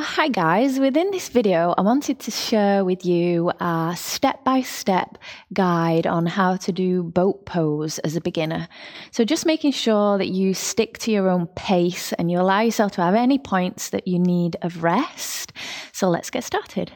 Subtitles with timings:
[0.00, 5.18] hi guys, within this video, I wanted to share with you a step by step
[5.52, 8.66] guide on how to do boat pose as a beginner.
[9.10, 12.92] So, just making sure that you stick to your own pace and you allow yourself
[12.92, 15.52] to have any points that you need of rest.
[15.92, 16.92] So, let's get started.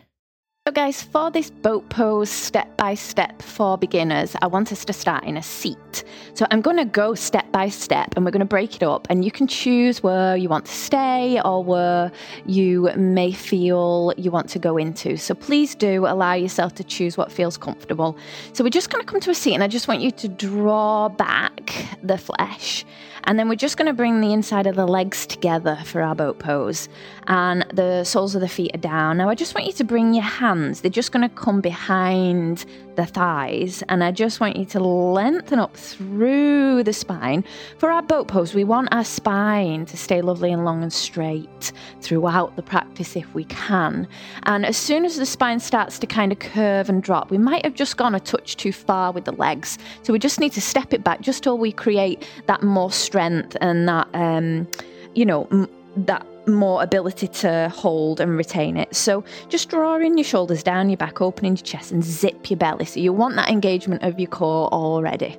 [0.67, 4.95] So, guys, for this boat pose step by step for beginners, I want us to
[4.95, 6.05] start in a seat.
[6.33, 9.07] So, I'm going to go step by step and we're going to break it up,
[9.11, 12.11] and you can choose where you want to stay or where
[12.47, 15.19] you may feel you want to go into.
[15.19, 18.17] So, please do allow yourself to choose what feels comfortable.
[18.55, 20.29] So, we're just going to come to a seat, and I just want you to
[20.29, 22.87] draw back the flesh.
[23.27, 26.15] And then we're just going to bring the inside of the legs together for our
[26.15, 26.91] boat pose.
[27.27, 29.17] And the soles of the feet are down.
[29.17, 32.65] Now, I just want you to bring your hands, they're just going to come behind
[32.97, 33.83] the thighs.
[33.89, 37.45] And I just want you to lengthen up through the spine.
[37.79, 41.73] For our boat pose, we want our spine to stay lovely and long and straight
[42.01, 44.07] throughout the practice if we can.
[44.45, 47.65] And as soon as the spine starts to kind of curve and drop, we might
[47.65, 49.79] have just gone a touch too far with the legs.
[50.03, 53.57] So we just need to step it back just till we create that more strength
[53.61, 54.69] and that, um,
[55.15, 58.95] you know, that more ability to hold and retain it.
[58.95, 62.85] So just drawing your shoulders down your back, opening your chest, and zip your belly.
[62.85, 65.37] So you want that engagement of your core already.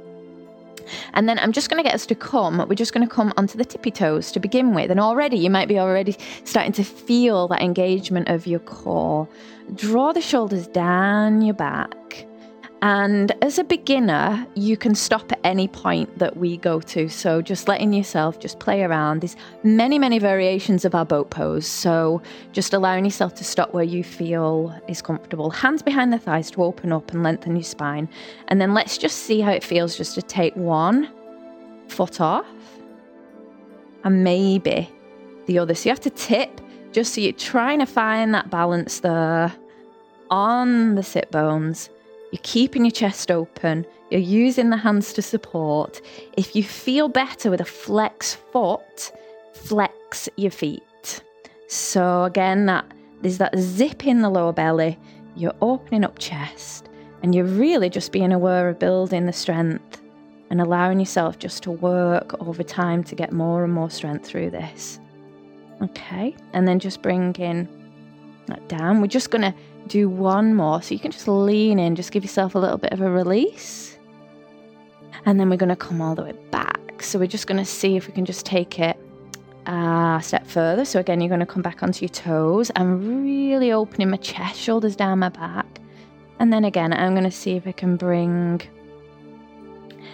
[1.13, 2.63] And then I'm just going to get us to come.
[2.67, 4.91] We're just going to come onto the tippy toes to begin with.
[4.91, 9.27] And already, you might be already starting to feel that engagement of your core.
[9.73, 12.24] Draw the shoulders down your back
[12.85, 17.09] and as a beginner, you can stop at any point that we go to.
[17.09, 19.21] So just letting yourself just play around.
[19.21, 21.65] There's many, many variations of our boat pose.
[21.65, 25.49] So just allowing yourself to stop where you feel is comfortable.
[25.49, 28.07] Hands behind the thighs to open up and lengthen your spine.
[28.49, 31.09] And then let's just see how it feels just to take one
[31.87, 32.45] foot off
[34.03, 34.87] and maybe
[35.47, 35.73] the other.
[35.73, 39.51] So you have to tip just so you're trying to find that balance there
[40.29, 41.89] on the sit bones
[42.35, 43.85] you're keeping your chest open.
[44.11, 46.01] You're using the hands to support.
[46.35, 49.13] If you feel better with a flex foot,
[49.53, 51.23] flex your feet.
[51.69, 52.91] So again, that
[53.21, 54.99] there's that zip in the lower belly.
[55.37, 56.89] You're opening up chest,
[57.23, 60.01] and you're really just being aware of building the strength
[60.49, 64.49] and allowing yourself just to work over time to get more and more strength through
[64.49, 64.99] this.
[65.81, 67.69] Okay, and then just bring in
[68.47, 68.99] that down.
[68.99, 69.53] We're just to
[69.87, 70.81] do one more.
[70.81, 73.97] So you can just lean in, just give yourself a little bit of a release.
[75.25, 77.01] And then we're going to come all the way back.
[77.01, 78.97] So we're just going to see if we can just take it
[79.67, 80.85] uh, a step further.
[80.85, 82.71] So again, you're going to come back onto your toes.
[82.75, 85.65] I'm really opening my chest, shoulders down my back.
[86.39, 88.61] And then again, I'm going to see if I can bring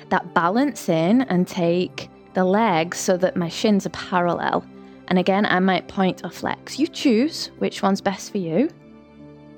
[0.09, 4.65] that balance in and take the legs so that my shins are parallel.
[5.07, 6.79] And again, I might point or flex.
[6.79, 8.69] You choose which one's best for you